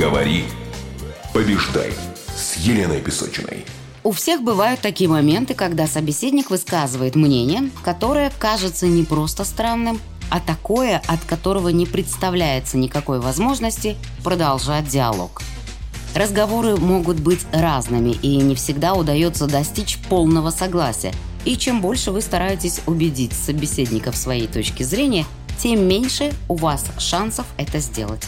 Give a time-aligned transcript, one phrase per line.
[0.00, 0.44] Говори,
[1.34, 1.92] побеждай
[2.34, 3.66] с Еленой Песочиной.
[4.02, 10.00] У всех бывают такие моменты, когда собеседник высказывает мнение, которое кажется не просто странным,
[10.30, 15.42] а такое, от которого не представляется никакой возможности продолжать диалог.
[16.14, 21.12] Разговоры могут быть разными, и не всегда удается достичь полного согласия.
[21.44, 25.26] И чем больше вы стараетесь убедить собеседника в своей точке зрения,
[25.58, 28.26] тем меньше у вас шансов это сделать.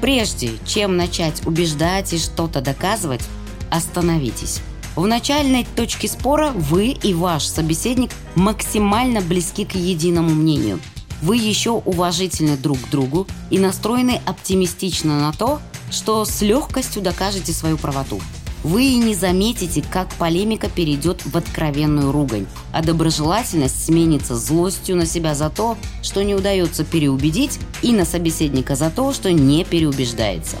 [0.00, 3.22] Прежде чем начать убеждать и что-то доказывать,
[3.70, 4.60] остановитесь.
[4.94, 10.80] В начальной точке спора вы и ваш собеседник максимально близки к единому мнению.
[11.22, 17.52] Вы еще уважительны друг к другу и настроены оптимистично на то, что с легкостью докажете
[17.52, 18.20] свою правоту.
[18.66, 25.06] Вы и не заметите, как полемика перейдет в откровенную ругань, а доброжелательность сменится злостью на
[25.06, 30.56] себя за то, что не удается переубедить, и на собеседника за то, что не переубеждается.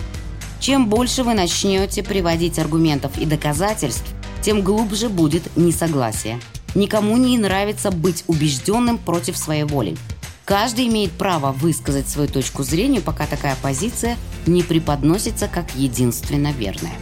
[0.60, 4.06] Чем больше вы начнете приводить аргументов и доказательств,
[4.40, 6.38] тем глубже будет несогласие.
[6.76, 9.96] Никому не нравится быть убежденным против своей воли.
[10.44, 16.94] Каждый имеет право высказать свою точку зрения, пока такая позиция не преподносится как единственно верная.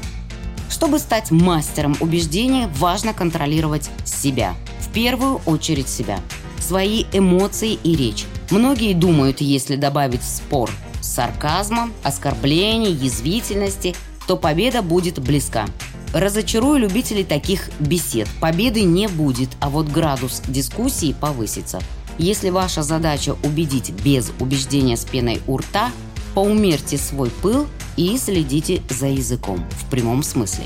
[0.74, 4.56] Чтобы стать мастером убеждения, важно контролировать себя.
[4.80, 6.18] В первую очередь себя.
[6.58, 8.24] Свои эмоции и речь.
[8.50, 10.68] Многие думают, если добавить в спор
[11.00, 13.94] сарказма, оскорблений, язвительности,
[14.26, 15.66] то победа будет близка.
[16.12, 18.26] Разочарую любителей таких бесед.
[18.40, 21.78] Победы не будет, а вот градус дискуссии повысится.
[22.18, 25.92] Если ваша задача убедить без убеждения с пеной у рта,
[26.34, 30.64] поумерьте свой пыл и следите за языком в прямом смысле.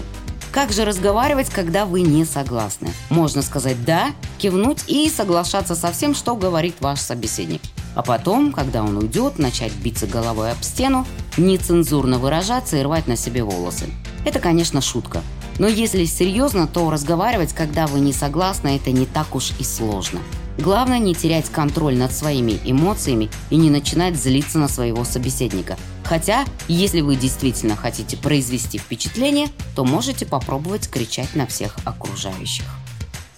[0.50, 2.88] Как же разговаривать, когда вы не согласны?
[3.10, 7.60] Можно сказать «да», кивнуть и соглашаться со всем, что говорит ваш собеседник.
[7.94, 13.16] А потом, когда он уйдет, начать биться головой об стену, нецензурно выражаться и рвать на
[13.16, 13.86] себе волосы.
[14.24, 15.22] Это, конечно, шутка.
[15.58, 20.20] Но если серьезно, то разговаривать, когда вы не согласны, это не так уж и сложно.
[20.58, 25.76] Главное не терять контроль над своими эмоциями и не начинать злиться на своего собеседника.
[26.08, 32.64] Хотя, если вы действительно хотите произвести впечатление, то можете попробовать кричать на всех окружающих.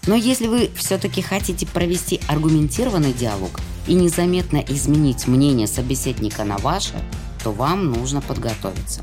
[0.07, 3.59] Но если вы все-таки хотите провести аргументированный диалог
[3.89, 6.95] и незаметно изменить мнение собеседника на ваше,
[7.43, 9.03] то вам нужно подготовиться.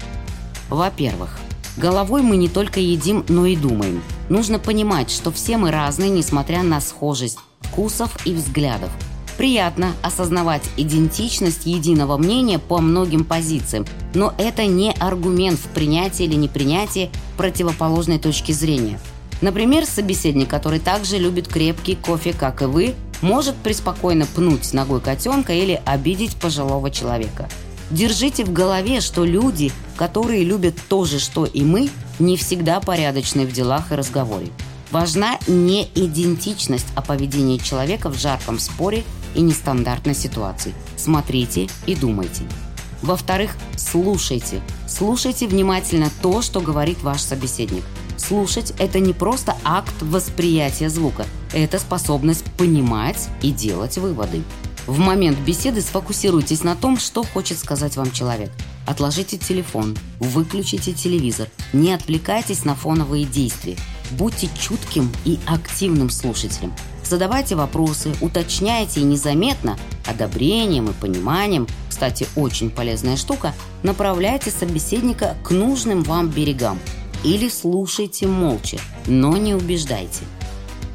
[0.69, 1.37] Во-первых,
[1.75, 4.01] головой мы не только едим, но и думаем.
[4.29, 8.91] Нужно понимать, что все мы разные, несмотря на схожесть вкусов и взглядов.
[9.37, 16.33] Приятно осознавать идентичность единого мнения по многим позициям, но это не аргумент в принятии или
[16.33, 18.99] непринятии противоположной точки зрения.
[19.41, 25.53] Например, собеседник, который также любит крепкий кофе, как и вы, может преспокойно пнуть ногой котенка
[25.53, 27.47] или обидеть пожилого человека.
[27.91, 33.45] Держите в голове, что люди, которые любят то же, что и мы, не всегда порядочны
[33.45, 34.47] в делах и разговоре.
[34.91, 39.03] Важна не идентичность, а поведение человека в жарком споре
[39.37, 40.73] и нестандартной ситуации.
[40.97, 42.43] Смотрите и думайте.
[43.01, 44.61] Во-вторых, слушайте.
[44.87, 47.83] Слушайте внимательно то, что говорит ваш собеседник.
[48.17, 54.41] Слушать– это не просто акт восприятия звука, это способность понимать и делать выводы.
[54.87, 58.51] В момент беседы сфокусируйтесь на том, что хочет сказать вам человек.
[58.87, 63.77] Отложите телефон, выключите телевизор, не отвлекайтесь на фоновые действия.
[64.11, 66.73] Будьте чутким и активным слушателем.
[67.09, 75.51] Задавайте вопросы, уточняйте и незаметно, одобрением и пониманием, кстати, очень полезная штука, направляйте собеседника к
[75.51, 76.77] нужным вам берегам.
[77.23, 80.25] Или слушайте молча, но не убеждайте.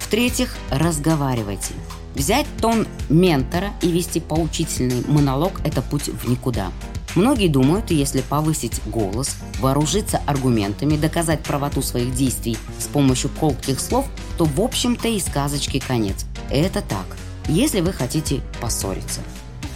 [0.00, 1.72] В-третьих, разговаривайте.
[2.14, 6.70] Взять тон ментора и вести поучительный монолог– это путь в никуда–
[7.14, 14.06] Многие думают, если повысить голос, вооружиться аргументами, доказать правоту своих действий с помощью колких слов,
[14.38, 16.24] то в общем-то и сказочки конец.
[16.50, 17.04] Это так,
[17.48, 19.20] если вы хотите поссориться.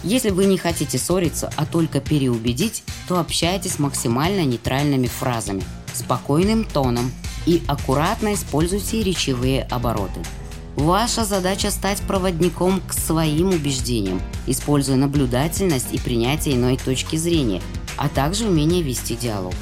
[0.03, 5.63] Если вы не хотите ссориться, а только переубедить, то общайтесь максимально нейтральными фразами,
[5.93, 7.11] спокойным тоном
[7.45, 10.21] и аккуратно используйте речевые обороты–
[10.77, 17.63] Ваша задача стать проводником к своим убеждениям, используя наблюдательность и принятие иной точки зрения,
[17.97, 19.55] а также умение вести диалог.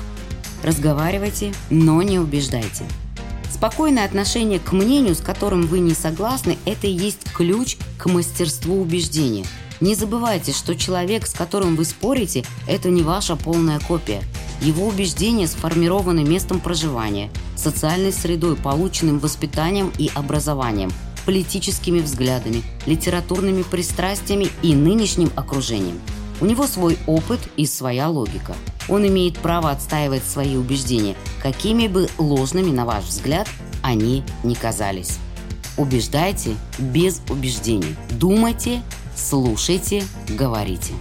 [0.61, 2.83] Разговаривайте, но не убеждайте.
[3.49, 8.81] Спокойное отношение к мнению, с которым вы не согласны, это и есть ключ к мастерству
[8.81, 9.45] убеждения.
[9.79, 14.21] Не забывайте, что человек, с которым вы спорите, это не ваша полная копия.
[14.61, 20.91] Его убеждения сформированы местом проживания, социальной средой, полученным воспитанием и образованием–
[21.25, 25.99] политическими взглядами, литературными пристрастиями и нынешним окружением.
[26.41, 28.55] У него свой опыт и своя логика.
[28.89, 33.47] Он имеет право отстаивать свои убеждения, какими бы ложными, на ваш взгляд,
[33.81, 35.17] они ни казались.
[35.77, 37.95] Убеждайте без убеждений.
[38.11, 38.81] Думайте,
[39.15, 40.93] слушайте, говорите.